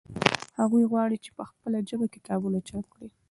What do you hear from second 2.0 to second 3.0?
کتابونه چاپ